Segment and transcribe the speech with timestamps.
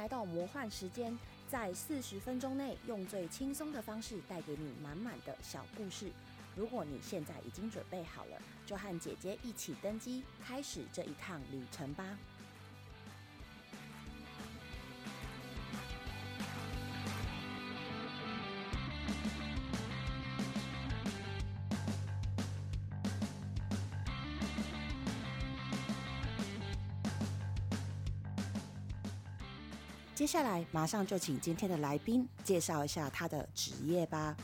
[0.00, 1.14] 来到魔幻时间，
[1.46, 6.10] 在四十分钟内用最轻松的方式带给你满满的小故事。
[6.56, 12.16] 如果你现在已经准备好了，就和姐姐一起登机，开始这一趟旅程吧。
[30.30, 34.36] 接下来，马上就请今天的来宾介绍一下他的职业吧。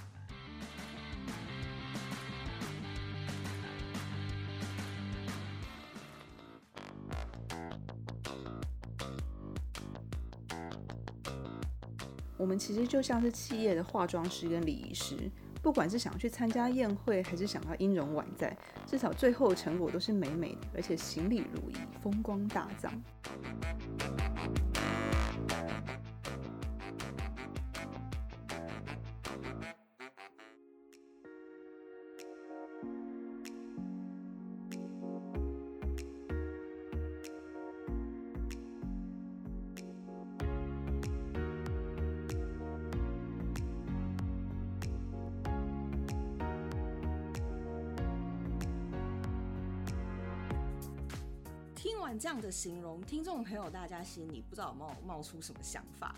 [12.36, 15.30] 我们其实就像是企业的化妆师跟礼仪师，
[15.62, 22.92] 不管是想去参加宴会，还是想要音容宛在，至少最后成果都是美美的，而且行礼如仪，风光大葬。
[54.06, 56.14] 心里不知道有没有冒出什么想法？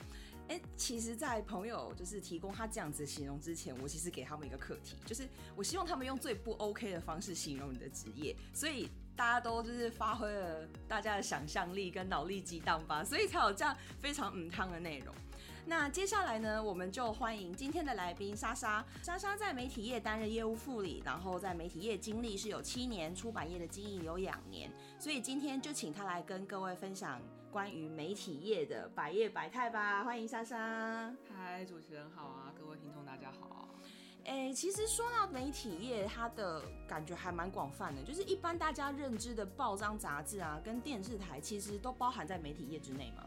[0.48, 15.14] 哎，其实，在朋友就是提供他这样子形容之前，我其实给他们一个课题，就是我希望他们用最不 OK 的方式形容你的职业，所以大家都就是发挥了大家的想象力跟脑力激荡吧，所以才有这样非常嗯汤的内容。
[15.66, 18.82] 那接下来呢，我们就欢迎今天的来宾莎莎。
[19.02, 27.20] 莎莎在媒体业担任业务副理，然后在媒体业经历是有七年，出版业的经营有两年，所以今天就请她来跟各位分享
[27.50, 30.04] 关于媒体业的百业百态吧。
[30.04, 31.14] 欢迎莎莎。
[31.34, 33.68] 嗨，主持人好啊，各位听众大家好。
[34.24, 43.24] 哎，其实说到媒体业，它的感觉还蛮广泛的，就是一般大家认知的报章杂志啊，跟电视台，其实都包含在媒体业之内吗？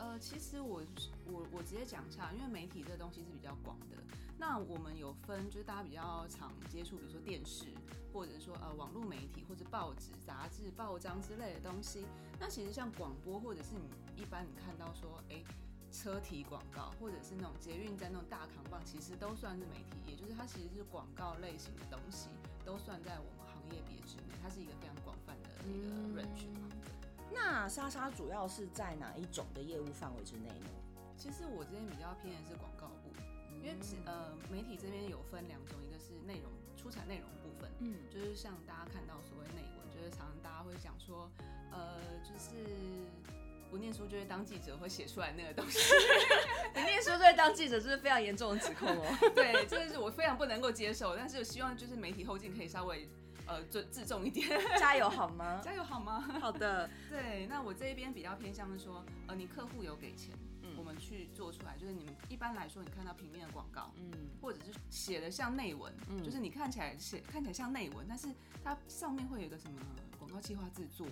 [0.00, 0.82] 呃，其实我
[1.26, 3.96] 我我直接讲一下，因为媒体这东西是比较广的。
[4.38, 7.66] 那我们有分，就是大家比较常接触，比如说电视，
[8.10, 12.06] 或者说呃网络媒体，或者报纸、杂志、报章之类的东西。
[12.38, 15.44] 那其实像广播，或者是你一般你看到说，哎，
[15.92, 22.30] 车体广告，或者是那种捷运站那种大扛棒，其实都算是媒体也，就是它其实是广告类型的东西，
[22.64, 24.32] 都算在我们行业别之内。
[24.42, 26.68] 它是一个非常广泛的一个 range 嘛。
[27.42, 30.68] 那莎莎主要是在哪一种的业务范围之内呢？
[31.16, 33.10] 其实我这边比较偏的是广告部，
[33.60, 33.74] 因为
[34.04, 41.30] 呃媒体这边有分两种，一个是内容出产内容部分，嗯，就是像大家看到所谓内文，就是常常大家会讲说，
[41.72, 42.64] 呃，就是
[43.70, 45.78] 不念书就会当记者会写出来那个东西，
[46.72, 49.04] 不念书就会当记者，这是非常严重的指控哦。
[49.34, 53.08] 对，这个是我非常不能够接受，但是希望就是媒体后劲可以稍微。
[53.50, 55.60] 呃，自自重一点， 加油好吗？
[55.60, 56.20] 加油好吗？
[56.40, 56.88] 好的。
[57.10, 68.28] 对，那我这一边比较偏向是说，呃，你客户有给钱，嗯，我们去做出来，就是你们一般来说，你看到平面的广告，嗯，或者是写的像内文，嗯，就是你看起来写看起来像内文，但是
[68.62, 69.80] 它上面会有一个什么
[70.16, 71.04] 广告计划制作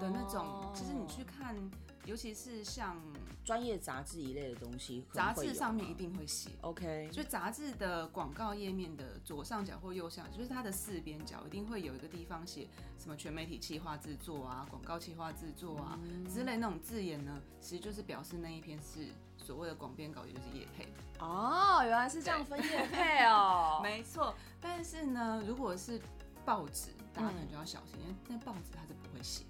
[0.00, 1.54] 的那种，其实你去看。
[2.04, 3.00] 尤其是像
[3.44, 6.50] 专业杂志一类的东西，杂志上面一定会写。
[6.60, 12.68] OK，就杂志的广告页面的左上角或右上，就是它的四边角一定会有一个地方写
[12.98, 15.98] 什么全媒体企划制作啊、广告企划制作啊
[16.32, 20.92] 之类那种字眼呢，其实就是表示那一篇是所谓的广编稿，也就是叶配。
[21.18, 23.80] 哦，原来是这样分叶配哦。
[23.84, 26.00] 没错，但是呢，如果是
[26.44, 29.44] 报纸，大家可能就要小心，因为那报纸它是不会写。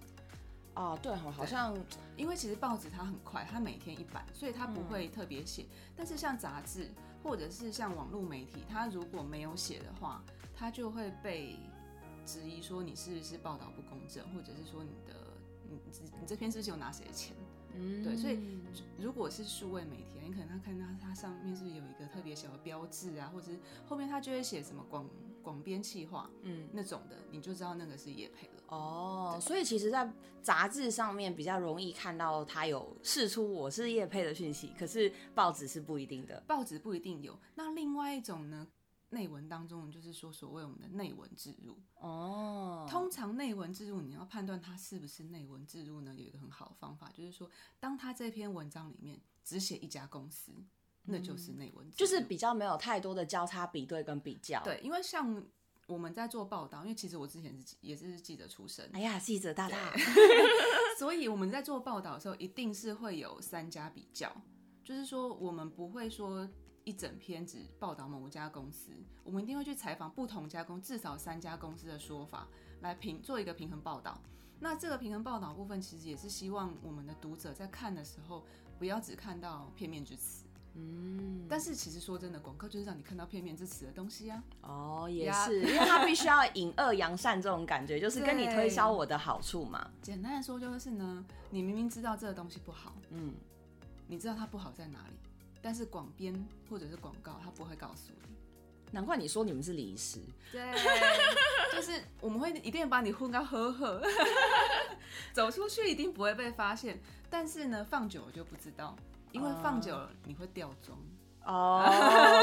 [0.75, 1.77] 哦，对好像
[2.17, 5.67] 因为其实报纸它很快，它每天一版，所以它不会特别写。
[5.97, 6.91] 但是像杂志
[7.23, 10.23] 或者是像网络媒体，它如果没有写的话，
[10.55, 11.57] 它就会被
[12.27, 15.15] 质疑说你是不是报道不公正，或者是说你的
[15.69, 15.79] 你
[16.21, 17.37] 你这篇是不是有拿谁的钱？
[17.75, 18.39] 嗯，对，所以
[18.99, 25.09] 如果是数位媒体，你可能他看到它上面是有一个特别小的标志啊，或者是后面他就会写什么广。
[25.45, 28.54] 广编企划，嗯，那种的，你就知道那个是叶配了。
[28.75, 30.11] 哦，所以其实，在
[30.43, 37.39] 杂志上面比较容易看到他有试出我是叶配的讯息，可是报纸是不一定的，报纸不一定有。
[37.55, 38.67] 那另外一种呢，
[39.11, 41.79] 内文当中就是说所谓我们的内文置入。
[41.95, 47.49] 哦，通常内文置入你要判断它是不是内文置入呢，有一个很好的方法，就是说，
[47.81, 50.53] 当他这篇文章里面只写一家公司。
[51.07, 54.63] 那就是内文，就是比较没有太多的交叉比对跟比较。
[54.65, 55.45] 对，因为像
[55.87, 59.93] 我们在做报道，因为其实我之前是也是记者出身，哎呀，记者大大，
[60.99, 64.35] 所以我们在做报道的时候，一定是会有三家比较，
[64.83, 66.49] 就是说我们不会说
[66.85, 68.93] 一整篇只报道某家公司，
[69.23, 72.49] 我们一定会去采访不同家公，至少三家公司的说法，
[72.81, 74.19] 来平做一个平衡报道。
[74.61, 78.47] 那这个平衡报道部分，其实也是希望我们的读者在看的时候，
[78.79, 80.45] 不要只看到片面之词。
[80.77, 84.43] 嗯，但是其实说真的，广告就是让你看到片面之词的东西啊。
[84.63, 89.91] 哦，也是，因为他必须要引恶扬善这种感觉，就是跟你推销我的好处嘛。
[90.03, 93.35] 简单的说就是呢，你明明知道这个东西不好，嗯，
[94.07, 95.17] 你知道它不好在哪里，
[95.63, 96.35] 但是广编
[96.69, 98.35] 或者是广告，它不会告诉你。
[98.91, 100.21] 难怪你说你们是礼仪师，
[100.53, 100.73] 对，
[101.75, 104.03] 就是我们会一定把你混到呵呵，
[105.35, 107.01] 走出去一定不会被发现。
[107.29, 108.95] 但是呢，放久了就不知道，
[109.35, 110.97] 因为放久了你会掉妆。
[111.45, 111.85] 哦，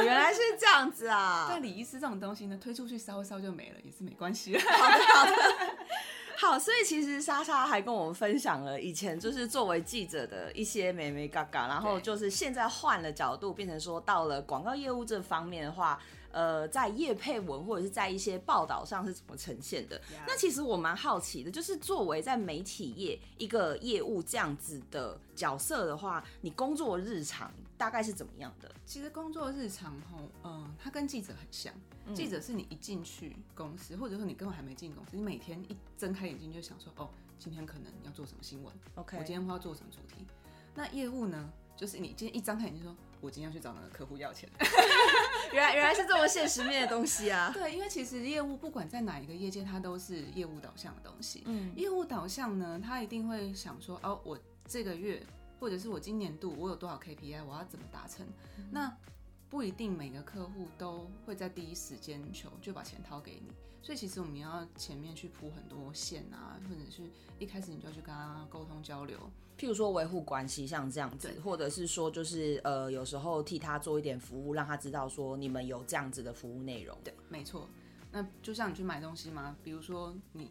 [0.03, 1.47] 原来是这样子啊。
[1.49, 4.55] 但李医师这种东西呢，推出去烧一烧就没了，也是没关系。
[4.59, 5.31] 好的，好的，
[6.37, 15.99] 好，所以其实莎莎还跟我们分享了以前就是作为记者的一些美眉嘎嘎，然后就是现在换了角度，变成说到了广告业务这方面的话，
[16.31, 28.71] 呃，在业配文或者是在一些报道上是怎么呈现的那其实我蛮好奇的，就是作为在媒体业一个业务这样子的角色的话，你工作日常大概是怎么样的？
[28.85, 31.73] 其实工作日常吼，嗯、它跟记者很像。
[32.15, 37.07] 记者是你一进去公司，或者说你根本还没进公司，你每天一睁开眼睛就想说，哦，
[37.37, 40.25] 今天可能要做什么新闻 OK 我今天要做什么主题。
[40.73, 44.49] 那业务呢，就是你今天一张开眼睛说，我今天要去找那个客户要钱。
[45.53, 47.51] 原来原来是这么现实面的东西啊！
[47.53, 51.43] 对，因为其实业务不管在哪一个业界，它都是业务导向的东西。
[51.45, 55.21] 嗯业务导向呢，他一定会想说，哦，我这个月
[55.59, 58.25] 或者是我今年度我有多少 KPI，我要怎么达成？
[58.71, 58.91] 那
[59.51, 63.51] 不一定每个客户都会在第一时间求就把钱掏给你，
[63.83, 67.03] 所以其实我们要前面去铺很多线啊，或者是
[67.37, 69.19] 一开始你就要去跟他沟通交流。
[69.57, 76.97] 譬如说维护关系，像这样子，或者是说就是呃，有时候替他做一点服务，让他知道说你们有这样子的服务内容。
[77.03, 77.67] 对，没错。
[78.09, 80.49] 那就像你去买东西嘛，比如说你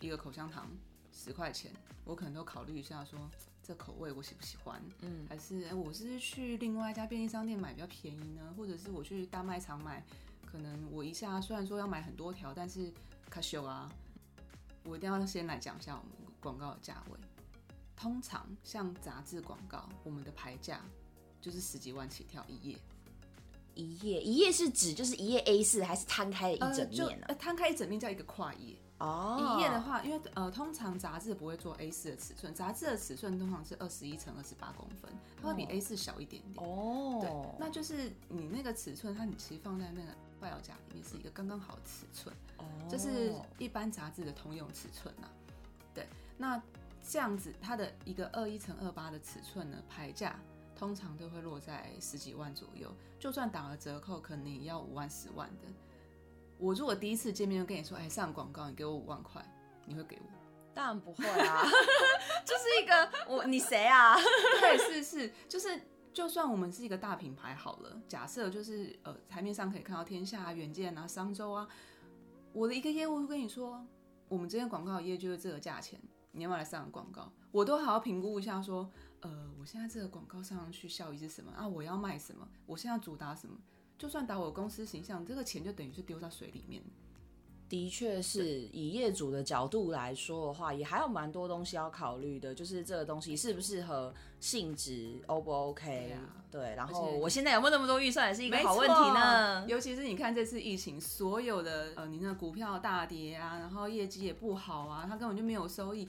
[0.00, 0.68] 一个口香糖
[1.12, 1.70] 十块钱，
[2.04, 3.18] 我可能都考虑一下说
[3.66, 10.04] 这口味我喜不喜欢，嗯，还是、哎我是去另外一家便利商店买比较便宜呢，或者是我去大卖场买，
[10.44, 12.92] 可能我一下虽然说要买很多条，但是
[13.30, 13.90] 卡修啊，
[14.84, 17.18] 我一定要先来讲一下我们广告的价位。
[17.96, 20.82] 通常像杂志广告，我们的牌价
[21.40, 22.78] 就是十几万起跳一页。
[23.74, 28.76] 一页一页是指就是一页 A 四，还是摊开了一整面呢、呃摊开一整面叫一个跨页。
[28.98, 35.10] 哦，一页的话，因为呃，通常杂志不会做 A 四的尺寸，杂志的尺寸通常是二十一乘二十八公分，
[35.42, 35.68] 它会比哦。
[35.70, 36.64] A 四小一点点。
[36.64, 40.08] 哦，对，那就是你那个尺寸，它你其实放在那个
[40.40, 42.64] 外表夹里面是一个刚刚好的尺寸，哦。
[42.88, 45.28] 这是一般杂志的通用尺寸呐、
[45.92, 46.06] 对，
[46.38, 46.62] 那
[47.06, 50.38] 这样子它的一个二一乘二八的尺寸呢，牌价
[50.76, 55.68] 通常都会落在十几万左右，就算打了折扣，可能也要五万、十万的。
[56.58, 59.44] 我如果第一次见面就跟你说，哎，上广告你给我五万块，
[59.86, 60.28] 你会给我？
[60.74, 61.62] 当然不会啊，
[62.44, 64.16] 就是一个我你谁啊？
[64.60, 65.80] 对，是是，就是
[66.12, 71.68] 就算我们是一个大品牌好了，假设就是呃台面上可以看到天下啊、远见啊、商周啊，
[72.52, 73.86] 我的一个业务会跟你说，
[74.28, 76.00] 我们这边广告业就是这个价钱，
[76.32, 77.32] 你要不要来上广告？
[77.52, 81.68] 我都还要评估一下说，呃，我现在这个广告上去效益是什么啊？
[81.68, 82.48] 我要卖什么？
[82.66, 83.56] 我现在主打什么？
[84.04, 86.82] 就算打我公司形象，这个钱就等于是丢在水里面。
[87.70, 95.86] 的确是以业主的角度来说的话，也还有蛮多东西要考虑的，就是这个东西适不适合性质，O 不 OK？
[95.86, 96.20] 对啊
[96.50, 99.66] 对，然后我现在有没有那么多预算，也是一个好问题呢。
[99.66, 106.06] 尤其是你看这次疫情，所有的呃，你那股票大跌啊，然后业绩也不好啊，它根本就没有收益，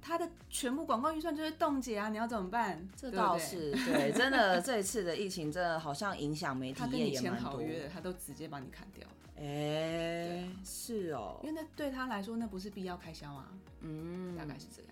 [0.00, 2.88] 它的全部广告预算就是冻结啊，你要怎么办？
[2.96, 3.10] 这。
[3.10, 7.50] 倒是对，真的 这一次的疫情真的好像影响媒体他跟你签业也蛮多。
[7.50, 13.48] 好约的，他都直接把你砍掉，哎、是哦因，为那对他来说那不是必要开销啊，
[13.80, 14.90] 嗯，大概是这样。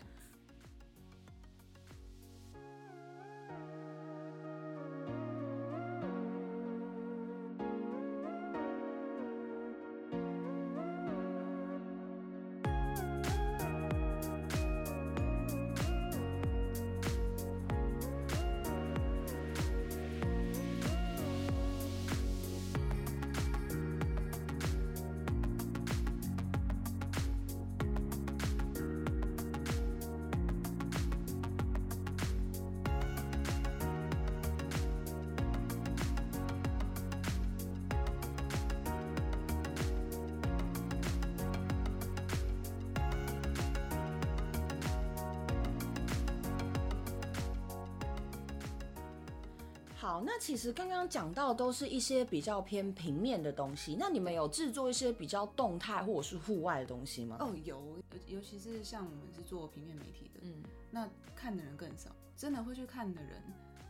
[50.06, 57.38] 好，那其实刚刚讲到都是一些比较偏平面的东西，那你们有制作一些比较动态或者是户外的东西吗？
[57.40, 57.82] 哦，有，
[58.28, 63.42] 尤其是像我们是做平面媒体的，嗯，那看的人更少，真的会去看的人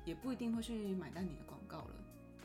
[0.06, 1.94] 也不一定会去买单你的广告了。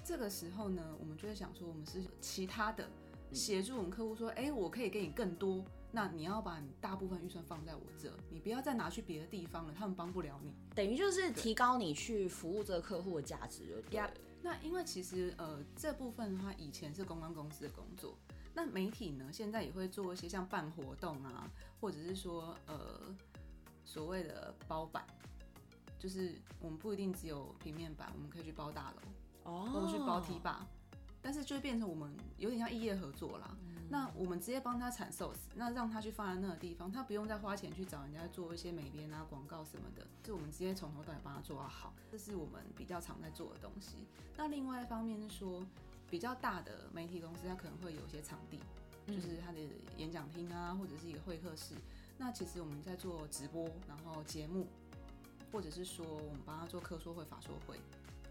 [0.03, 2.85] 这个时候呢，我们就会想说，我们是其他的
[3.31, 10.53] 协助我们客户说，哎、我可以给你更多，那你要把你大部分预算放在我这，你不要再拿去别的地方了，他们帮不了你。
[10.73, 13.83] 等于就是提高你去服务这个客户的价值了。
[13.91, 14.09] 呀
[14.41, 18.17] 那因为其实呃这部分的话，以前是公关公司的工作，
[18.53, 21.47] 那媒体呢现在也会做一些像办活动啊，
[21.79, 23.15] 或者是说呃
[23.83, 25.05] 所谓的包版，
[25.99, 30.65] 就是我们不一定只有平面版，我们可以去包大楼，哦或者去包 T 吧，
[31.21, 33.55] 但是就会变成我们有点像异业合作啦。
[33.91, 43.97] 那我们直接帮他产 SOS，那让他去放在那个地方，他不用再花钱去找人家做一些美编啊、广告什么的，就我们直接从头到尾帮他做到好，这是我们比较常在做的东西。
[44.37, 45.61] 那另外一方面是说，
[46.09, 48.59] 比较大的媒体公司，它可能会有一些场地，
[49.07, 49.59] 就是它的
[49.97, 51.75] 演讲厅啊，或者是一个会客室。
[52.17, 54.67] 那其实我们在做直播，然后节目，
[55.51, 57.77] 或者是说我们帮他做客说会、法说会，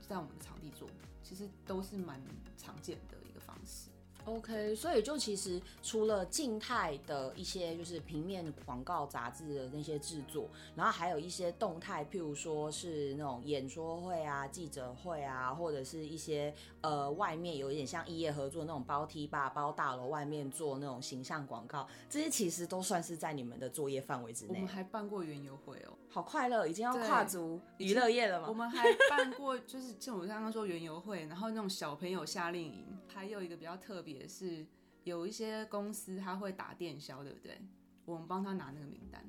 [0.08, 0.88] 在我们的场地做，
[1.22, 2.18] 其实都是蛮
[2.56, 3.90] 常见的一个方式。
[4.24, 24.54] OK，所以就其实除了静态的一些就是平面广告杂志的那些制作，然后还有一些动态，譬如说是那种演说会啊、记者会啊，或者是一些呃外面有一点像异业合作那种包 T 吧、包大楼外面做那种形象广告，这些其实都算是在你们的作业范围之内。
[24.54, 28.46] 我们还办过园游会哦，好快乐，已经要跨足娱乐业了吗？
[28.48, 34.66] 我们还办过，就是像我刚刚说园游会，然后那种小朋友夏令营，还有一个比较特别的是，
[35.04, 37.60] 有一些公司他会打电销，对不对？
[38.04, 39.24] 我们帮他拿那个名单，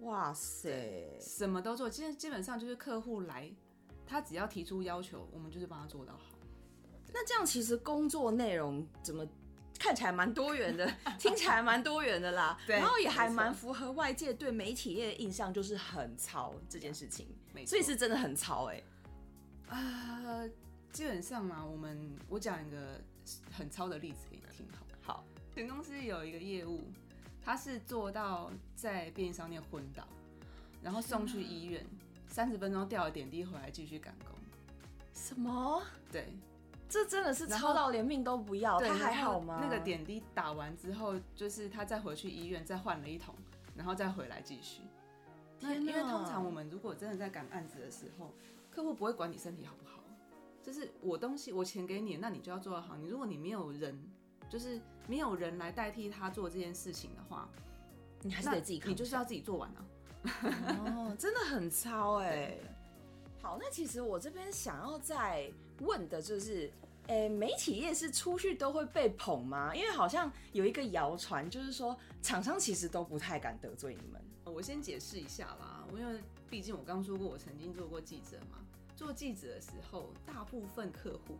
[0.00, 3.52] 哇塞，什么都做，其实基本上就是客户来，
[4.06, 6.38] 他只要提出要求，我们就是帮他做到好。
[7.12, 9.26] 那这样其实工作内容怎么
[9.78, 12.58] 看起来蛮多元的， 听起来蛮多元的啦。
[12.66, 17.26] 对然后也还蛮符合外界对媒体业的印象，就是很糙这件事情。
[17.52, 18.82] 没错所以是真的很糙哎、
[19.68, 20.48] 啊、
[20.90, 22.98] 基本上嘛，我们我讲一个
[23.50, 24.98] 很糙的例子给你听好了。
[25.02, 25.24] 好，
[25.54, 26.80] 前公司有一个业务，
[27.44, 30.04] 他是做到在便利商店昏倒，
[30.82, 31.84] 然后送去医院，
[32.28, 34.34] 三十分钟掉了点滴回来继续赶工。
[35.14, 35.82] 什么？
[36.10, 36.32] 对，
[36.88, 38.78] 这真的是超到连命都不要？
[38.78, 39.58] 对他还好吗？
[39.62, 43.34] 那个点滴打完之后，就是他再回去医院再换了一桶，
[43.76, 44.82] 然后再回来继续。
[45.60, 48.34] 因为通常我们如果真的在赶案子的时候，
[48.68, 50.01] 客户不会管你身体好不好，
[50.62, 52.96] 就是我东西我钱给你，那你就要做得好。
[52.96, 53.98] 你如果你没有人，
[54.48, 57.48] 就是没有人来代替他做这件事情的话，
[58.22, 59.84] 你还是得自己扛你就是要自己做完啊。
[60.84, 62.56] 哦，真的很糙哎、
[63.40, 65.50] 好，那其实我这边想要再
[65.80, 66.70] 问的就是，
[67.08, 69.74] 诶、媒体业是出去都会被捧吗？
[69.74, 74.22] 因为好像有一个谣传，就是说厂商其实都不太敢得罪你们。
[74.44, 78.58] 我先解释一下啦，因为毕竟我刚说过，我曾经做过记者嘛。
[79.02, 81.36] 做记者的时候，大部分客户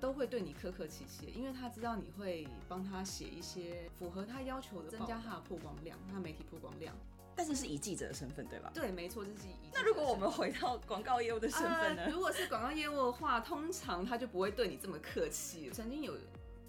[0.00, 6.92] 都会对你客客气气，因为他知道你会帮他写一些符合他要求的，增加他的曝光量，他媒体曝光量。
[7.36, 8.72] 但是是以记者的身份，对吧？
[8.74, 9.54] 对，没错，这是以。
[9.72, 12.02] 那如果我们回到广告业务的身份呢？
[12.02, 15.70] 呃如果是广告业务的话，通常他就不会对你这么客气。
[15.70, 16.16] 曾经有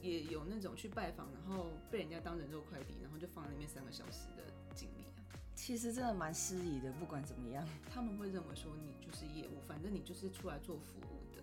[0.01, 4.43] 也有那种去拜访，然后被人家当人肉快递，然后就放在那边三个小时的
[4.75, 5.14] 经历啊。
[5.55, 11.41] 其实真的蛮失礼的，不管怎么样，他们会认为说你就是业务，反正你就是出来做服务的，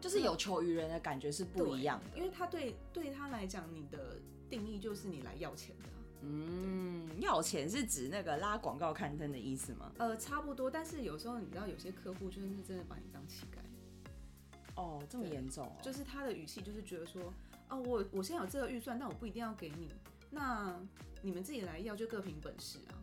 [0.00, 2.16] 就是有求于人的感觉是不一样的。
[2.16, 4.16] 因为他对对他来讲，你的
[4.48, 9.92] 定义就是你来要钱的啊、嗯，要钱是指那个拉广告刊登的意思吗？
[9.98, 10.70] 呃，差不多。
[10.70, 15.76] 但是有时候你知道，有些客户就是真的把你当乞丐，哦，这么严重哦。
[15.82, 17.34] 就是他的语气就是觉得说，
[17.68, 19.90] 哦，我我现在有这个预算，但我不一定要给你，
[20.30, 20.80] 那
[21.22, 23.01] 你们自己来要就各凭本事啊。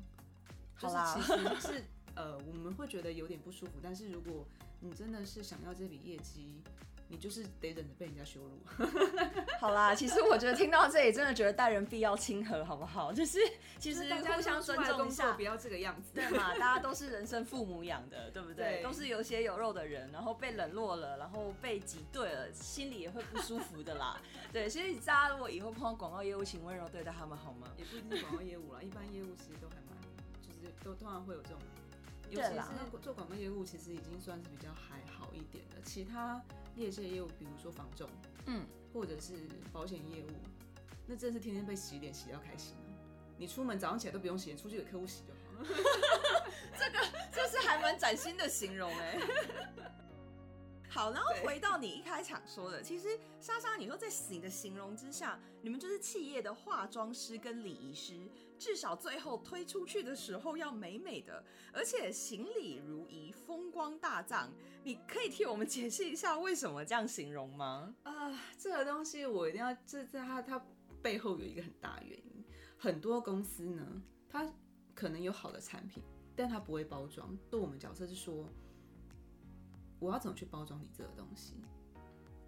[0.79, 1.83] 就是好啦其实是
[2.15, 4.45] 呃，我们会觉得有点不舒服，但是如果
[4.79, 6.61] 你真的是想要这笔业绩，
[7.07, 8.85] 你就是得忍着被人家羞辱。
[9.59, 13.11] 好啦，其实我觉得听到这里，真的觉得待人必要亲和，好不好？
[13.13, 13.39] 就是
[13.77, 16.11] 其实互相尊重一下不，要这个样子。
[16.13, 16.53] 对嘛？
[16.57, 18.81] 大家都是人生父母养的，对不对？
[18.81, 24.21] 对都是有血有肉的人，然后被冷落了，然后被挤兑了，心里也会不舒服的啦。
[24.51, 27.67] 对，所以大家如果以后碰到广告业务，请温柔对待他们好吗？
[27.77, 29.88] 也不一定是广告业务啦，一般业务其实都还蛮，就是
[30.83, 31.59] 都通常会有这种，
[32.29, 35.81] 尤其是做广告业务，其实已经算是比较还好一点的。
[35.83, 36.41] 其他
[36.75, 38.09] 业界业务，比如说房仲，
[38.45, 40.29] 嗯，或者是保险业务，
[41.05, 42.91] 那真是天天被洗脸洗到开心啊！
[43.37, 45.67] 你出门早上起来都不用洗脸，出去给客户洗就好了。
[47.31, 49.19] 这是还蛮崭新的形容哎、
[50.91, 53.07] 好，然后回到你一开场说的，其实
[53.39, 58.27] 莎莎，你说在你的形容之下，你们就是企业的化妆师跟礼仪师，
[58.57, 64.51] 至少最后推出去的时候要美美的，而且行礼如仪，风光大葬。
[64.83, 67.93] 你可以替我们解释一下为什么这样形容吗？
[68.01, 70.65] 啊，这个东西我一定要，这在它它
[71.03, 72.43] 背后有一个很大原因，
[72.77, 74.51] 很多公司呢，它
[74.95, 76.01] 可能有好的产品，
[76.35, 77.37] 但它不会包装。
[77.51, 78.49] 对我们角色是说。
[79.99, 81.55] 我要怎么去包装你这个东西？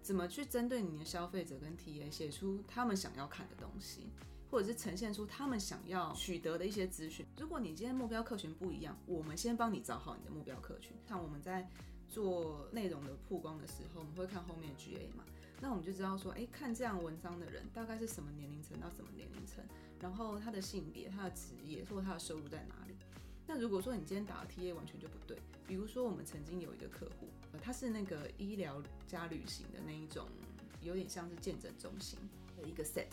[0.02, 4.08] 怎么去针对你的消费者跟 TA 写出他们想要看的东西，
[4.50, 7.24] 或者是呈现出他们想要取得的一些资讯？
[7.38, 10.96] 如果你今天目标客群不一样，我们先帮你找好你的目标客群。
[11.06, 11.70] 像我们在
[12.08, 15.22] 做内容的曝光的时候，我们会看后面 GA 嘛，
[15.60, 19.64] 那我们就知道说，哎，看这样文章的人大概是什么年龄层到什么年龄层，
[20.00, 22.96] 然后他的性别、他的职业或者他的收入在哪里。
[23.46, 30.26] 那如果说你今天打的 TA 完全就不对，比如说我们曾经有一个客户，呃，他是那个医疗加旅行的那一种，
[30.80, 32.18] 有点像是见诊中心
[32.56, 33.08] 的一个 set，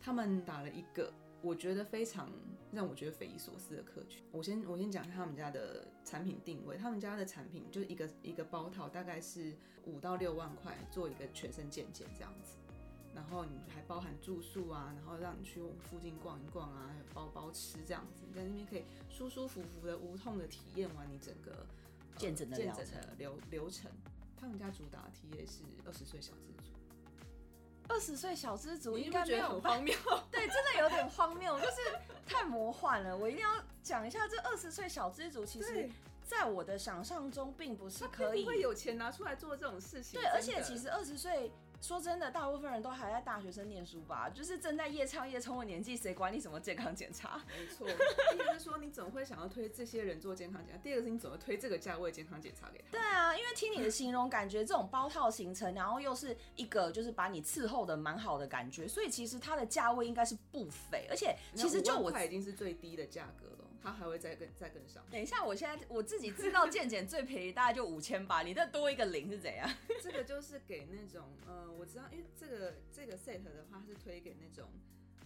[0.00, 1.12] 他们打了一个
[1.42, 2.30] 我觉得非常
[2.72, 4.22] 让我觉得匪夷所思的客群。
[4.32, 9.52] 我先我先讲一下他们家的产品定位，他们家的产品就是一个一个包套，大概是
[9.84, 12.54] 五到六万块做一个全身健检这样子。
[13.18, 15.60] 然后你还包含住宿啊，然后让你去
[15.90, 21.66] 附近逛一逛啊，还有包包吃这样子，你在那边可以舒舒服服的、无痛的体验完你整个
[22.16, 23.90] 见诊的见诊的流流程。
[24.40, 26.72] 他们家主打的 TA 是二十岁小资族，
[27.88, 29.92] 二十岁小资族应该觉得很荒谬，
[30.30, 31.76] 对，真的有点荒谬， 就是
[32.24, 33.16] 太魔幻了。
[33.16, 33.50] 我一定要
[33.82, 35.90] 讲一下，这二十岁小资族其实
[36.22, 40.20] 在我的想象中并不是可以会有钱拿出来做这种事情。
[40.20, 41.50] 对，而且其实二十岁。
[41.80, 47.40] 说真的，大部分人都还在大学生念书吧，就是正在夜唱夜冲的年纪，谁管你什么健康检查？
[47.48, 47.86] 没错，
[48.30, 52.90] 第一个是说你怎么会想要推这些人做健康检查，第二个是你怎么推这个价位健康检查给他？
[52.90, 63.67] 对啊，因为听你的形容，感觉这种包套行程，然后又是一个就是把你伺候的蛮好的感觉，所以其实它的价位应该是不菲，而且其实就我已经是最低的价格了。
[63.82, 65.02] 他还会再跟再跟上。
[65.10, 69.68] 等一下，我现在我自己知道健检最便宜大概就五千吧，你再多一个零是怎样？
[70.02, 74.68] 这个就是给那种呃，我知道，因为这个这个 set 的话是推给那种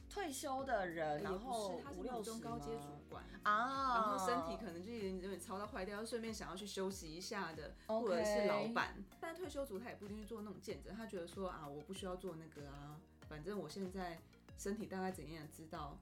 [0.08, 9.02] 退休的人，然后他是五六中高阶主管啊，然后身体可能就有点有点操到坏掉，顺便想要去休息一下的，或者是老板。
[9.20, 14.18] 但退休族他也不一定去做那种健诊，他觉得说啊，我不需要做那个啊，反正我现在
[14.58, 15.98] 身体大概怎样知道。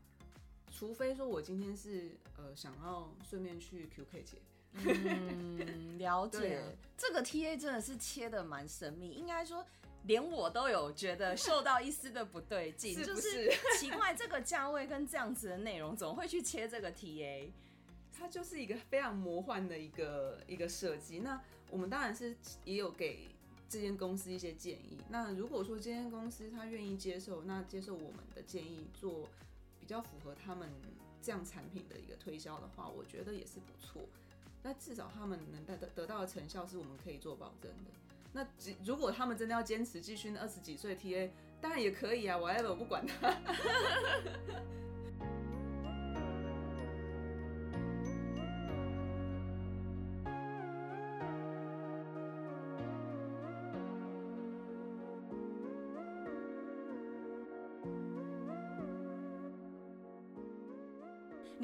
[0.71, 4.39] 除非说我今天是呃想要顺便去 QK 姐，
[4.75, 6.63] 嗯，了解。
[6.97, 9.67] 这个 TA 真的是切的蛮神秘，应该说
[10.05, 17.51] 连我都有觉得受到一丝的不对劲，就是 奇怪这个价位跟这样子的内容，怎么会去切这个 TA？
[18.13, 21.19] 它就是一个非常魔幻的一个一个设计。
[21.19, 23.29] 那我们当然是也有给
[23.69, 24.99] 这间公司一些建议。
[25.09, 29.29] 那如果说这间公司他愿意接受，那接受我们的建议做。
[29.91, 30.69] 比较符合他们
[31.21, 34.09] 这样产品的一个推销的话，我觉得也是不错。
[34.63, 37.91] 那至少他们能得得到的成效是我们可以做保证的。
[38.33, 38.47] 那
[38.85, 41.29] 如果他们真的要坚持继续那二十几岁 TA，
[41.61, 43.37] 当然也可以啊，whatever，我不管他。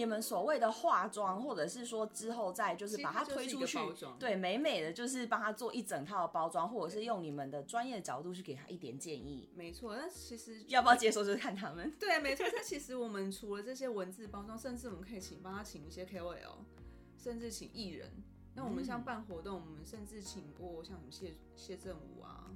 [0.06, 3.78] 们所谓的化妆，或者是说之后再就是把它推出去，
[4.18, 9.48] 对，美美的就是帮他做一整套的包装，或者是用你们的专业角度去给他一点建议。
[9.54, 11.92] 没错，那其实要不要接受就是看他们。
[11.98, 12.46] 对，没错。
[12.52, 16.58] 那其实我们除了这些文字包装，甚至我们可以请帮他请一些 KOL，
[17.18, 18.10] 甚至请艺人。
[18.54, 22.50] 那我们像办活动，我们甚至请过像什么谢谢振武啊。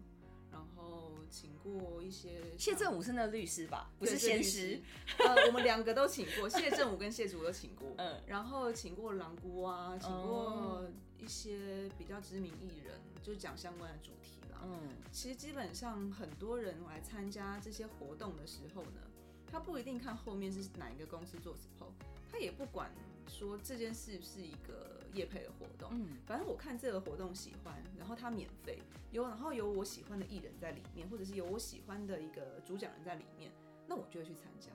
[0.90, 4.80] 然后请过一些谢振武是那个律师吧，不是先师。
[5.18, 7.94] 呃，我们两个都请过，谢振武跟谢祖都请过。
[7.98, 10.84] 嗯，然后请过狼姑啊，请过
[11.18, 14.58] 一些比较知名艺人，就讲相关的主题啦。
[14.64, 19.00] 嗯，其实基本上很多人来参加这些活动的时候呢，
[19.46, 21.92] 他不一定看后面是哪一个公司做 support，
[22.30, 22.90] 他也不管。
[23.28, 33.52] 说这件事是一个业配的活动，嗯，反正我看这个活动喜欢，然后它免费，有然后有我喜欢的艺人在里面，或者是有我喜欢的一个主讲人在里面，
[33.86, 34.70] 那我就会去参加。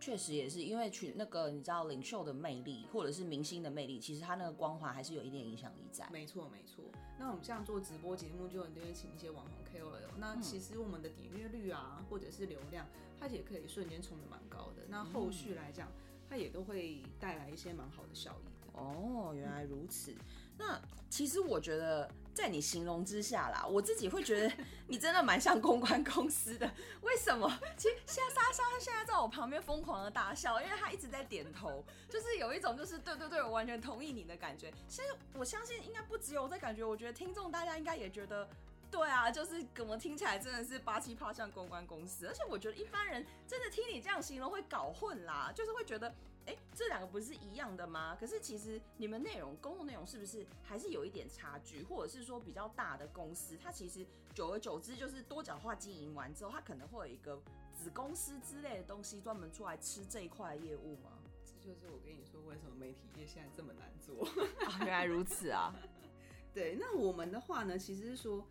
[0.00, 6.08] 确实也是，因为去那个你知道领袖的魅力，或者是明星的魅力，其实他那个光环还是有一点影响力在。
[6.10, 6.84] 没错没错。
[7.18, 12.86] 那我们像做直播节目，就很多会请一些网红 KOL，那其实我们的点阅率啊，或者是流量，
[13.20, 14.82] 它也可以瞬间冲的蛮高的。
[14.88, 15.88] 那后续来讲。
[16.28, 20.14] 它也都会带来一些蛮好的效益的哦，原来如此。
[20.58, 24.54] 那其实我觉得，在你形容之下啦，我自己会觉得
[24.86, 26.70] 你真的蛮像公关公司的。
[27.00, 27.48] 为什么？
[27.76, 34.72] 其实现在莎莎现在在我旁边疯狂的大笑，因为她一直在点头，就是有一种就是对对对，我完全同意你的感觉。
[34.88, 38.48] 其实我相信应该不只有这感觉，我觉得听众大家应该也觉得。
[38.90, 46.14] 对啊，就是怎么听起来真的是八七八像公关公司，而且我觉得一般人真的听你这样形容会搞混啦，就是会觉得，
[46.46, 48.16] 哎，这两个不是一样的吗？
[48.18, 57.40] 可是其实你们内容公共内容是不是还是有一点差距，或者是说比较大的公司，它其实久而久之就是多角化经营完之后，它可能会有一个
[57.72, 61.10] 子公司之类的东西专门出来吃这一块业务吗？
[61.44, 64.24] 这就是我跟你说为什么媒体业现在这么难做
[64.66, 64.78] 啊！
[64.80, 65.74] 原来如此啊！
[66.52, 68.44] 对，那我们的话呢，其实是说。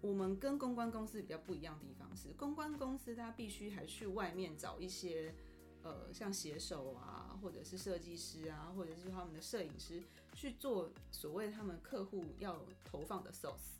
[0.00, 5.34] 我们跟公关公司比较不一样的地方是，公关公司它必须还去外面找一些，
[5.82, 10.02] 呃，像写手啊，或者是设计师啊，或者是他们的摄影师
[10.34, 13.78] 去做所谓他们客户要投放的 source。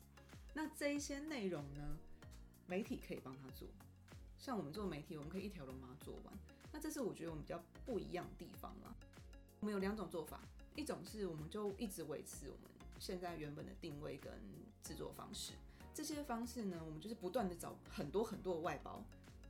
[0.53, 1.97] 那这一些内容呢，
[2.65, 3.67] 媒体可以帮他做。
[4.37, 6.33] 像我们做媒体，我们可以一条龙把它做完。
[6.71, 8.95] 那这是我觉得我们比较不一样的地方了。
[9.59, 10.39] 我们有两种做法，
[10.75, 14.31] 一种是我们就一直维持我们现在原本的定位跟
[14.81, 15.51] 制作方式。
[15.93, 19.03] 这些方式呢，我们就是不断的找很多很多的外包，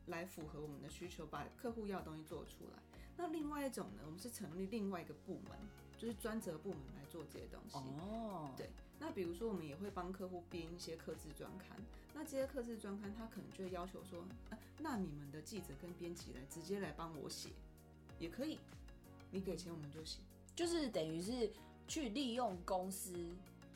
[0.10, 2.84] 来符合我们的需求，把客户要的东西做出来。
[3.16, 5.58] 那另外一种呢，我们是成立另外一个部门，
[5.98, 7.78] 就是专责部门来做这些东西。
[7.78, 8.70] 哦，对。
[9.00, 11.78] 那比如说，我们也会帮客户编一些刻字专刊。
[12.14, 14.26] 那这些刻字专刊，他可能就会要求说，
[14.80, 17.50] 那你们的记者跟编辑来直接来帮我写，
[18.20, 18.60] 也可以。
[19.32, 20.20] 你给钱我们就写，
[20.56, 21.50] 就是等于是
[21.88, 23.14] 去利用公司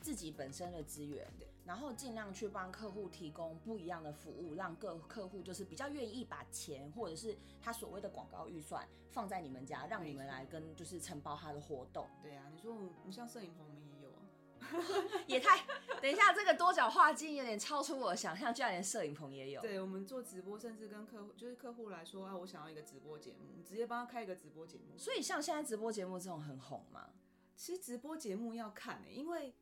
[0.01, 1.25] 自己本身的资源。
[1.65, 12.07] 然后尽量去帮客户提供不一样的服务，让各客户就是比较愿意把钱或者是他所谓的广告预算放在你们家，让你们来跟就是承包他的活动。
[12.21, 15.65] 对啊，你说我们像摄影棚，我们也有啊， 也太……
[16.01, 19.61] 等一下，这个多角化经营有点超出我的想象，居然连摄影棚也有。
[19.61, 24.97] 对，我们做直播，甚至跟客户就是客户来说啊，我想要一个直播节目，你直接帮他开一个直播节目。
[24.97, 27.11] 所以像现在直播节目这种很红吗？
[27.55, 29.53] 其实直播节目要看诶，因为。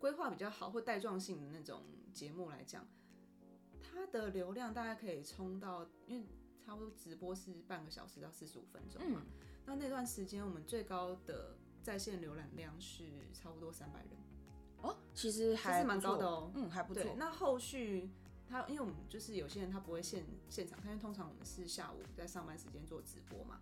[0.00, 2.86] 规划比较好或带状性的那种节目来讲，
[3.82, 6.26] 它的流量大概可以冲到，因为
[6.64, 9.22] 差不多直播是半个小时到四十五分钟嘛。
[9.66, 14.10] 那那段时间我们最高的在线浏览量是差不多三百人。
[14.80, 16.50] 哦，其实还是蛮高的哦。
[16.54, 17.14] 嗯，还不错。
[17.18, 18.08] 那后续
[18.48, 23.60] 他，因为我们就是有些人他不会现现场看，因为通常我们是下午在上班时间做直播嘛。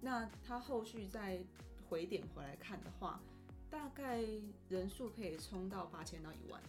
[0.00, 1.44] 那他后续再
[1.86, 3.20] 回点回来看的话。
[3.70, 4.24] 大概
[4.68, 6.60] 人数可以冲到八千到一万，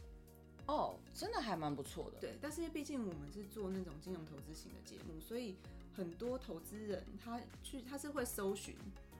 [0.67, 2.19] 哦，真的还蛮不错的。
[2.19, 5.55] 对，但是因为毕竟我们是做那种金融投资型的节目，所以
[5.93, 8.75] 很多投资人他去他是会搜寻，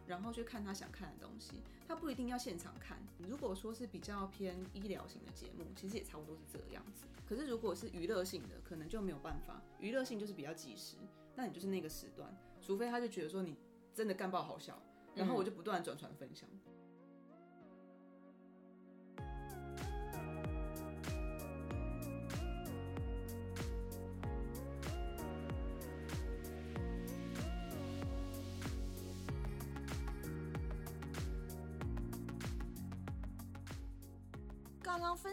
[0.06, 1.54] 然后去看他想看的东西，
[1.88, 2.98] 他不一定要现场看。
[3.18, 7.06] 如果说是比较偏医疗型的节目，其实也差不多是这个样子。
[7.28, 9.62] 可是如果是娱乐性的，可能就没有办法。
[9.80, 10.96] 娱乐性就是比较及时，
[11.36, 13.56] 那你就是那个时段，除非他就觉得说你
[13.94, 14.82] 真的干爆好笑，
[15.14, 16.48] 然后我就不断转传分享。
[16.50, 16.77] 刚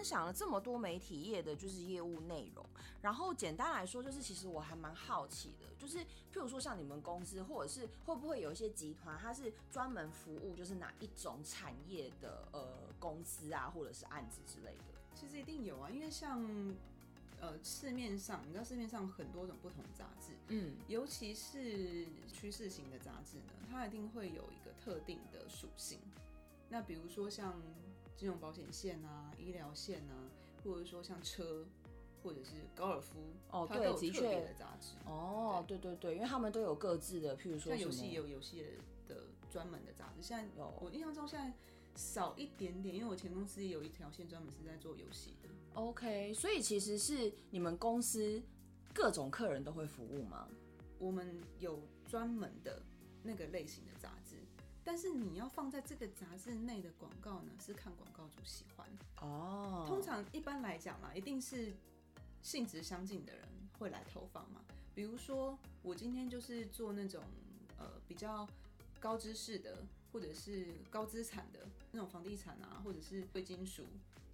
[0.05, 2.62] 分享了这么多媒体业的就是业务内容，
[3.01, 5.97] 然后简单来说就是，其实我还蛮好奇的，就是
[6.31, 15.01] 譬如说像你们公司，或者是会不会有一些集团，它是专门服务就是哪一种产业的呃公司啊，或者是案子之类的？
[15.14, 16.45] 其实一定有啊，因为像
[17.40, 25.99] 呃市面上，你知道市面上很多种不同杂志，嗯，尤其是趋势型的杂志呢，它一定会有一个特定的属性。
[26.69, 27.55] 那比如说像。
[28.16, 30.31] 金融保险线啊，医疗线啊，
[30.62, 31.66] 或者说像车，
[32.22, 33.18] 或者是高尔夫
[33.50, 38.64] 哦，对，的确的杂志哦，对对对，因为他们都有各自的，譬如说像游戏也有游戏
[39.09, 41.53] 的专门的杂志，现在有我印象中现在
[41.94, 45.48] 少一点点，因为我前公司也有一条线专门是在做游戏的。
[45.74, 48.40] OK，所以其实是你们公司
[48.92, 50.48] 各种客人都会服务吗？
[50.98, 52.81] 我们有专门的
[53.22, 54.23] 那个类型的杂志。
[54.85, 58.87] 但是你要放在这个杂志内的广告呢，是看广告主喜欢
[59.20, 59.87] 哦。
[59.88, 61.73] 通常一般来讲啦，一定是
[62.42, 64.61] 性质相近的人会来投放嘛。
[64.94, 67.23] 比如说我今天就是做那种
[67.79, 68.47] 呃比较
[69.01, 69.79] 高知识的，
[70.12, 73.85] 或者是高资产的那种房地产啊，或者是贵金属、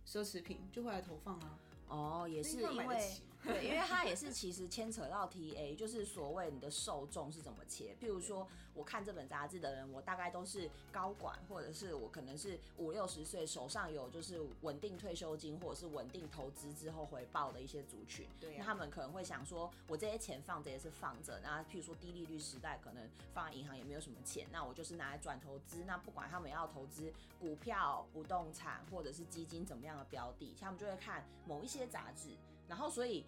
[0.07, 1.59] 奢侈品，就会来投放啊。
[1.89, 7.97] 哦，也是因为对，因为它也是其实牵扯到 TA，就是所谓你的受众是怎么切。
[8.01, 18.27] 譬如说，我看这本杂志的人，我大概都是高管，或者是我可能是五六十岁，手上有就是稳定退休金或者是稳定投资之后回报的一些族群。
[18.39, 25.85] 对啊那他们可能会想说，我这些钱放着也是放着，那譬如说低利率时代，可能放在银行也没有什么钱，那我就是拿来转投资。
[25.87, 32.37] 那不管他们要投资股票、不动产或者是基金怎么样的标的，他们就会看某一些杂志，
[32.71, 33.27] 然后所以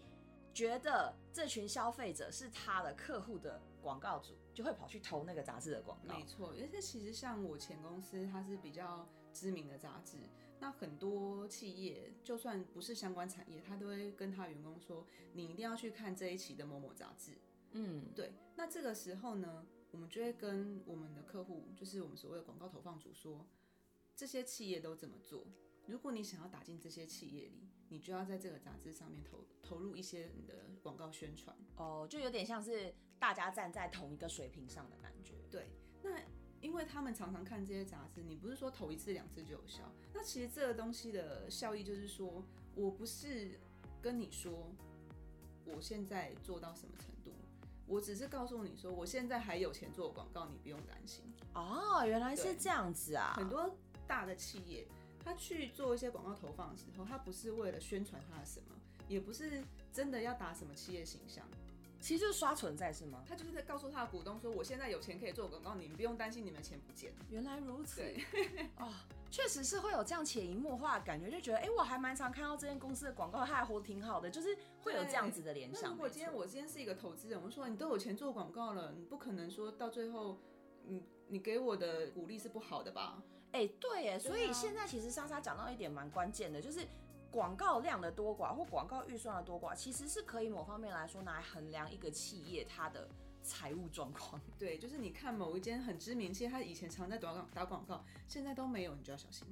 [0.54, 6.24] 觉得这群消费者是他的客户的广告主，就会跑去投那个杂志的广告没。
[6.24, 10.16] 错，而且其实像我前公司，它是比较知名的杂志，
[10.60, 17.32] 那很多企业就算不是相关产业，他都会跟他员工说，你一定要去看这一期的某某杂志。
[17.72, 23.44] 嗯，对，那这个时候呢，我们就会跟我们的客户，就是我们所谓的广告投放主说，
[24.14, 25.46] 这些企业都怎么做。
[25.86, 31.56] 如果你想要打进这些企业里，你就要在这个杂志上面投投入一些你的广告宣传。
[31.76, 35.34] 哦，就有点像是大家站在同一个水平上的感觉。
[35.50, 35.68] 对，
[36.02, 36.10] 那
[36.60, 39.82] 因为他们常常看这些杂志，你不是说投一次两次就有效？
[40.14, 43.58] 那其实这个东西的效益就是说，我不是
[44.00, 44.72] 跟你说
[45.64, 47.32] 我现在做到什么程度，
[47.86, 51.24] 我只是告诉你说我现在还有钱做广告，你不用担心。
[51.54, 53.34] 哦，原来是这样子啊！
[53.36, 54.86] 很多大的企业，
[55.24, 58.76] 他去做一些广告投放的时候，他不是为了宣传他的什么，
[59.08, 61.44] 也不是真的要打什么企业形象，
[62.00, 63.22] 其实就是刷存在是吗？
[63.26, 67.12] 他就是在告诉他的股东说，我现在有钱可以做广告，你们不用担心你们钱不见。
[67.30, 68.00] 原来如此。
[68.00, 68.24] 对，
[68.78, 68.92] 哦，
[69.30, 75.82] 确实是会有这样潜移默化的感觉，就觉得哎、诶我还蛮常看到这间公司的广告，它还活得挺好的，就是会有这样子的联想。
[75.82, 80.38] 那如果今天我今天是一个投资人，我说你都有钱做广告了，你不可能说到最后，
[80.84, 83.22] 你你给我的鼓励是不好的吧？
[83.52, 86.86] 哎、对耶，所以现在其实莎莎讲到一点蛮关键的，就是
[87.30, 93.08] 广告量的多寡或广告预算的多寡，其实是可以某方面来说拿来衡量一个企业它的
[93.42, 94.40] 财务状况。
[94.58, 99.46] 对，就是你看某一间很知名企业，他以前常在打广打广告，现在都没有，你就要小心。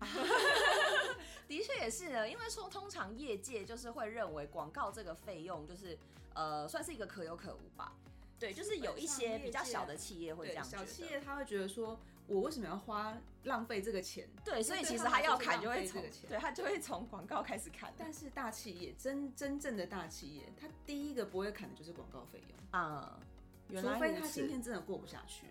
[1.46, 5.96] 的确也是呢，因为说通常业界就是会认为广告这个费用就是
[6.34, 7.92] 呃算是一个可有可无吧。
[8.38, 10.64] 对，就是有一些比较小的企业会这对，样。
[10.64, 12.00] 小企业他会觉得说，
[12.32, 14.26] 我为什么要花浪费这个钱？
[14.44, 17.92] 对，所以其实他要砍就会从对他就会从广告开始砍。
[17.96, 23.20] 但是大企业真真正的大企业，他第一个不会砍的就是广告费用，啊、
[23.68, 25.46] 原除非他今天真的过不下去，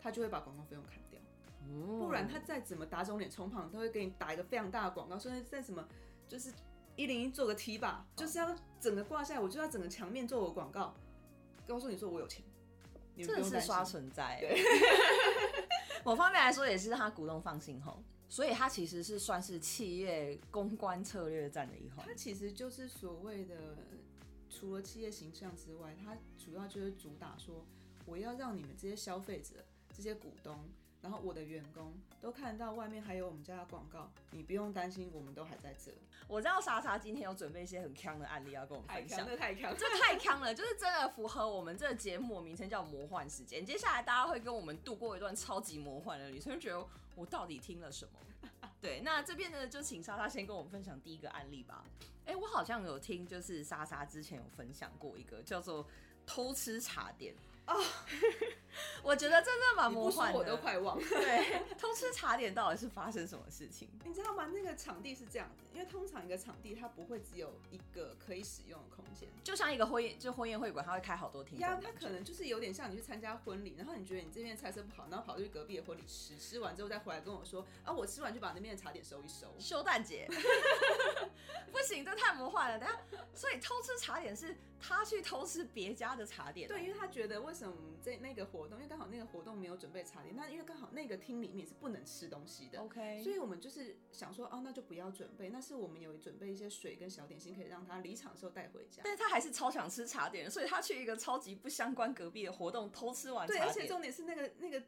[0.00, 1.20] 他就会把广告费用砍掉。
[1.68, 5.86] 嗯不然他再怎么打肿脸充胖，都会给你打一个非常大的广告，甚至在什么
[6.28, 6.52] 就是
[6.94, 10.94] 一零一做个 T 吧，就是要整个挂下来，我就要整个墙面做我广告，
[11.66, 12.44] 告诉你说我有钱，
[13.16, 14.40] 你们真的是刷存在。
[16.06, 22.14] 某方面来说，也是他股东放心吼，所以他其实是算是企业公关策略战的一环他。
[22.14, 23.76] 其实就是所谓的，
[24.48, 27.66] 除了企业形象之外，他主要就是主打说，
[28.04, 29.56] 我要让你们这些消费者、
[29.96, 30.56] 这些股东，
[31.06, 35.92] 然后我的员工都看到外面还有我们家的广告，你不用担心，我们都还在这。
[36.26, 39.24] 我知道莎莎今天有准备一些很强的案例要跟我们分享。
[39.24, 43.64] 那太强，这太强了，就是真的符合我们这个节目名称叫魔幻时间。
[43.64, 48.50] 接下来大家会跟我们度过一段超级魔幻的旅程，就觉得我到底听了什么？
[48.80, 51.84] 对，那这边呢，就请莎莎先跟我们分享第一个案例吧。
[52.24, 55.86] 哎、我好像有听，就是莎莎之前有分享过一个叫做
[56.26, 57.32] 偷吃茶点
[57.68, 57.80] 哦，
[59.02, 60.38] 我觉得真的蛮魔幻的。
[60.38, 61.04] 我都快忘了。
[61.08, 63.88] 对，偷吃茶点到底是发生什么事情？
[64.04, 64.46] 你知道吗？
[64.52, 71.58] 那个场地是这样子，因为通常一个场地它不会只有一个可以使用的空间，就像一个婚宴，就婚宴会馆，它会开好多厅。
[71.58, 79.46] 呀，它可能就是有点像你去参加婚礼，然后你觉得你这边的菜色不好，然后跑去隔壁的婚礼吃，吃完之后再回来跟我说，啊，我吃完就把那边的茶点收一收。
[79.58, 80.28] 休蛋姐，
[81.72, 82.78] 不行，这太魔幻了。
[82.78, 83.00] 等下，
[83.34, 92.80] 所以偷吃茶点是他去偷吃别家的茶点哦、对，因为他觉得为什么这那个活动，因为刚好那个活动没有准备茶点，那因为刚好那个厅里面是不能吃东西的。
[92.80, 95.50] ，OK，所以我们就是想说，哦，那就不要准备。
[95.50, 99.02] 那是我们有准备一些水跟小点心，可以让他离场的时候带回家。
[99.04, 104.82] 但是他还是超想吃茶点，所以他去一个超级不相关隔壁的活动偷吃完茶对，而且重点是那个那个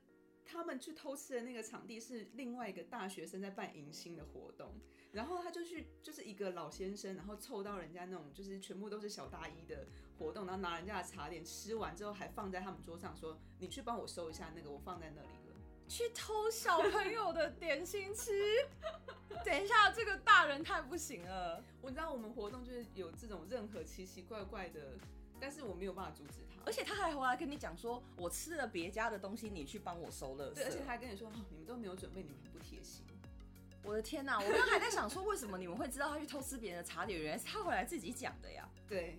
[0.45, 4.75] 他们去偷吃的那个场地是另外一个大学生在办迎新的活动，
[5.12, 9.87] 然后他就去就是一个老先生，然后凑到人家那种就是全部都是小大一的
[10.18, 15.55] 活动，然后拿人家的茶点吃完之后还放在他们桌上说，你去帮我收一下那个，我放在那里了。
[15.88, 18.31] 去偷小朋友的点心吃。
[19.44, 21.64] 等一下，这个大人太不行了。
[21.81, 24.99] 我知道我们活动就是有这种任何奇奇怪怪的，
[25.40, 26.73] 但是我没有办法阻止他而。
[26.73, 30.51] 且他还回来跟你讲说，我吃了别家的东西，你去帮我收了。
[30.51, 33.07] 对，而且他还跟你说，哦，你们都没有准备，你们很不贴心。
[33.88, 34.38] 我的天哪！
[34.38, 37.18] 我刚刚还在想说，为什么你们会知道他去偷吃别人的茶点？
[37.18, 38.68] 原来是他回来自己讲的呀。
[38.87, 39.18] 对，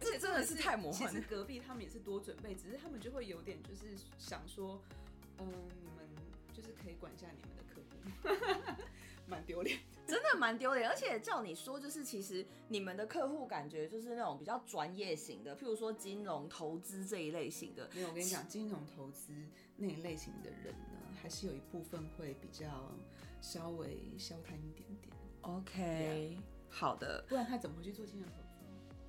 [0.00, 4.82] 这真的是太魔幻了其实隔壁他们也是多准备，只是他们就会有点就是想说，
[5.38, 5.46] 嗯、
[5.80, 6.04] 你们
[6.52, 8.82] 就是可以管一下你们的客户，
[9.28, 9.78] 蛮丢脸。
[10.08, 17.90] 真的蛮丢脸，而且照你说，就是其实你们的客户感觉就是那种比较专业型的，譬如说金融投资这一类型的。
[17.94, 19.32] 没有，我跟你讲，金融投资
[19.76, 22.90] 那一类型的人呢，还是有一部分会比较
[23.42, 26.38] 稍微消贪一点点，OK，
[26.70, 28.34] 好的，不然他怎么会去做金融投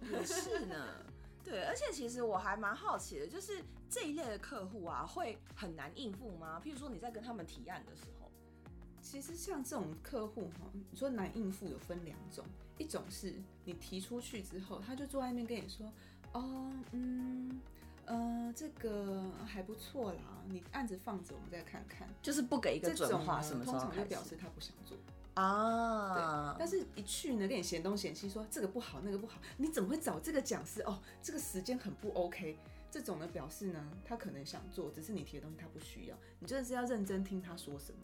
[0.05, 0.11] 资？
[0.13, 1.05] 也是呢。
[1.41, 6.61] 对，而且其实我还蛮好奇的，就是这一类的客户啊，会很难应付吗？
[6.63, 8.18] 譬如说你在跟他们提案的时候，
[9.01, 12.45] 其实像这种客户哈，你说难应付有分两种，
[12.77, 13.33] 一种是
[13.65, 15.91] 你提出去之后，他就坐在那边跟你说，
[16.33, 17.59] 哦，嗯，
[18.05, 22.07] 呃，这个还不错啦，你案子放着，我们再看看。
[22.21, 24.97] 就是不给一个准话，什么时通候开始常就表示他不想做。
[25.35, 26.53] 啊？
[26.53, 30.81] 对但是一去呢，跟你嫌东嫌西，说这个不好，那个不好，你怎么会找这个讲师？
[30.81, 32.57] 哦，这个时间很不 OK。
[32.91, 36.17] 这种呢，表示呢，他可能想做，只是你提的东西他不需要。
[36.39, 37.99] 你真的是要认真听他说什么。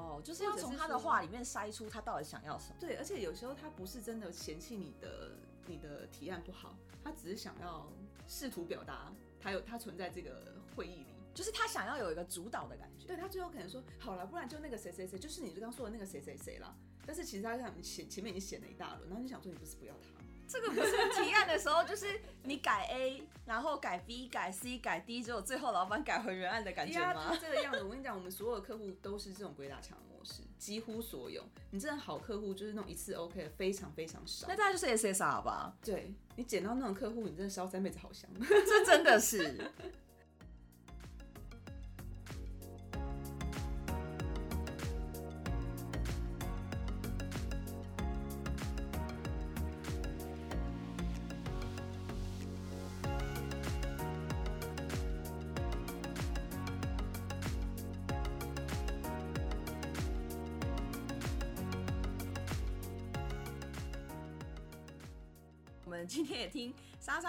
[0.00, 2.76] 哦，就是要从他的话里面筛出他到底想要什么。
[2.80, 5.32] 对，而且有时候他不是真的嫌弃你的
[5.66, 7.86] 你的提案不好，他只是想要
[8.26, 11.06] 试图表达他有他存在这个会议里。
[11.32, 13.06] 就是他想要有一个主导的感觉。
[13.06, 16.74] 对他最后可能说好了，不然就那个谁谁谁，就是你刚刚说的那个谁谁谁啦。
[17.06, 20.19] 但是其实他想前前面已经写了一大轮，然后你想说你不是不要他，
[20.50, 27.40] 这个不是提案的时候，就是你改 A，然后改 B，改 C，改 D，只有最后老板改回原案的感觉呀，吗就？
[27.40, 27.82] 这个样子。
[27.84, 31.44] 我跟你讲，我们所有客户都是这种鬼打墙的模式，几乎所有。
[31.70, 34.56] 你真的好客户就是那种一次 OK 的非常非常少那。
[34.56, 38.28] 大概就是 SSR 吧，对你捡到那种客户，你真的烧三辈子好香。
[38.42, 39.70] 这真的是。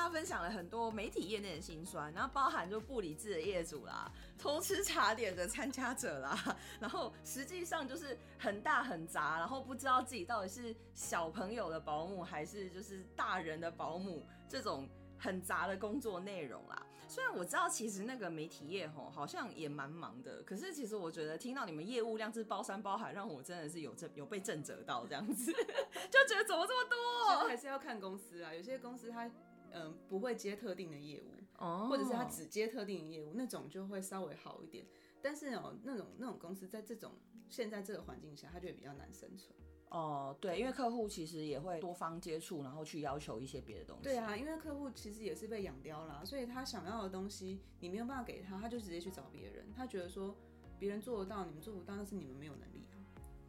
[0.01, 16.85] 他分享了很多媒体业内的辛酸，然后包含就不理智的业主啦，偷吃茶点的参加者啦，然后实际上就是很大很杂，然后不知道自己到底是小朋友的保姆还是就是大人的保姆这种很杂的工作内容啦。
[17.07, 25.51] 虽然我知道其实那个媒体业吼好像也蛮忙的，可是其实我觉得听到你们业务量是包山包海，让我真的是有震有被震折到这样子，
[26.09, 29.29] 就觉得怎么这么多还是要看公司啊，有些公司它
[29.71, 34.85] 嗯不会接特定的业务，哦或者是他只接特定的业务，那种就会稍微好一点。
[35.21, 37.11] 但是哦，那种那种公司在这种
[37.49, 39.55] 现在这个环境下，它就会比较难生存。
[39.89, 44.03] 哦，对，因为客户其实也会多方接触，然后去要求一些别的东西。
[44.03, 49.65] 对啊，因为客户其实也是被养刁啦，所以他想要的东西你没有办法给他，他就直接去找别人。
[49.75, 50.35] 他觉得说
[50.79, 52.70] 别人做得到，你们做不到，那是你们没有能。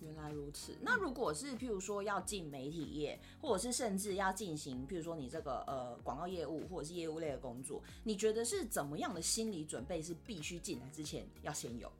[0.02, 0.76] 原来如此。
[0.80, 11.90] 那如果是譬如说要进媒体业，或者是甚至要进行，譬如说你这个呃广告业务或者是业务类的工作，你觉得是怎么样的心理准备是必须进来之前要先有？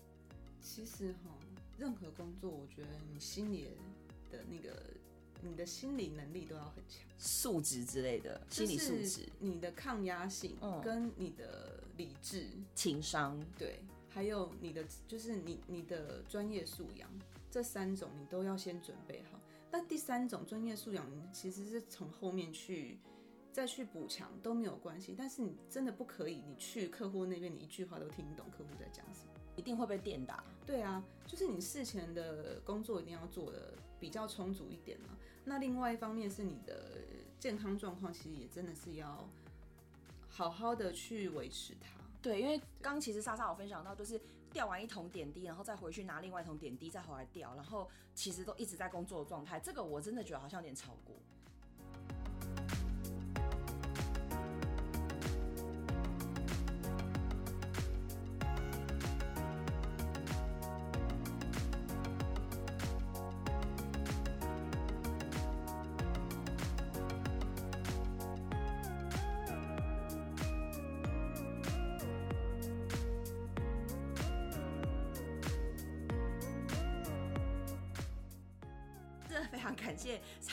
[0.61, 1.31] 其实哈，
[1.79, 3.67] 任何工作，我觉得你心里
[4.31, 4.83] 的那个
[5.41, 17.11] 你的心理能力都要很强，素质之类的，心理素质、你的抗压性嗯跟你的理智，情商，对，还有你的就是你你的专业素养，
[17.53, 19.39] 这三种你都要先准备好。
[19.71, 22.99] 那第三种专业素养，你其实是从后面去
[23.53, 25.15] 再去补强都没有关系。
[25.17, 29.33] 但是你真的不可以，你去客户那边，你一句话都听不懂客户在讲什么。
[29.55, 30.43] 一定会被电打。
[30.65, 35.11] 对啊，就是你事前的工作一定要做的比较充足一点嘛。
[35.45, 37.03] 那另外一方面是你的
[37.39, 39.29] 健康状况，其实也真的是要
[40.27, 41.91] 好好的去维持它。
[42.23, 44.19] 对，因为刚其实莎莎有分享到，就是
[44.53, 49.59] 吊完一桶点滴，然后再回去拿另外一桶点滴，再回来吊，然后其实都一直在工作的状态。
[49.59, 51.17] 这个我真的觉得好像有点超过。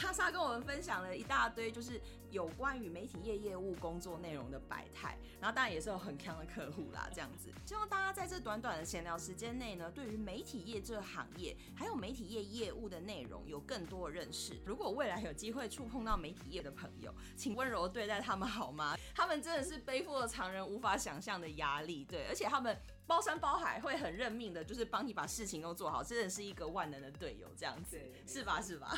[0.10, 2.02] 莎莎跟我们分享了一大堆，就是
[2.32, 7.52] 有关于媒体业业务工作内容的百态，然后当然也是有很强的客户啦，这样子。
[7.64, 14.60] 希望大家在这短短的闲聊时间内呢，对于媒体业这个行业，还有媒体业业务的内容有更多的认识。
[14.66, 18.98] 如果未来有机会触碰到媒体业的朋友，请温柔对待他们好吗？
[19.14, 22.76] 他们真的是背负了常人无法想象的压力，对，而且他们。
[23.10, 28.62] 包山包海会很认命的，就是帮你把事情都做好，真的是一个万能的队友，这样子是吧？
[28.62, 28.96] 是吧？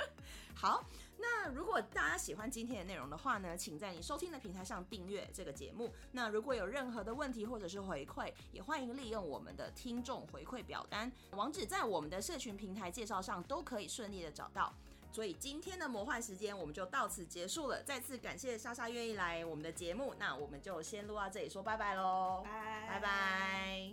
[0.56, 0.82] 好，
[1.18, 5.92] 那如果大家喜欢今天的内容的话呢，请在你收听的平台上订阅这个节目。
[6.12, 14.74] 那如果有任何的问题或者是回馈，也欢迎利用我们的听众回馈表单，网址在我们的社群平台介绍上都可以顺利的找到。
[15.12, 17.82] 所以今天的魔幻时间我们就到此结束了。
[17.82, 23.90] 再次感谢莎莎愿意来我们的节目，那我们就先录到这里，说拜拜喽，拜拜拜。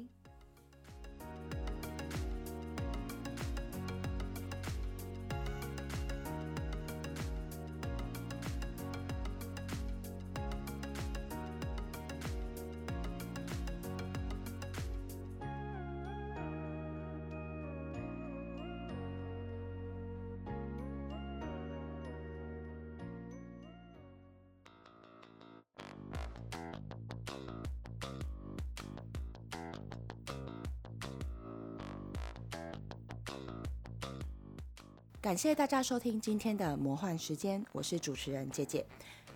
[35.27, 38.85] 感谢大家收听今天的魔幻时间，我是主持人姐姐。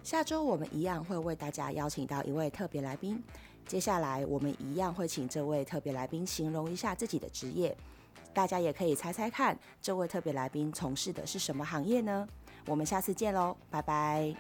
[0.04, 3.22] 下周我们一样会为大家邀请到一位特别来宾，
[3.68, 7.76] 接下来我们一样会请这位特别来宾形容一下自己的职业，
[8.34, 12.26] 大家也可以猜猜看，这位特别来宾从事的是什么行业呢？
[12.68, 14.34] 我们下次见喽，拜拜。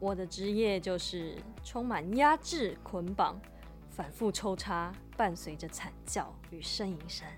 [0.00, 3.38] 我的职业就是充满压制、捆绑、
[3.90, 7.28] 反复抽插，伴随着惨叫与呻吟声。